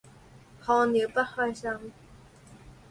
[0.63, 1.91] 看了不開心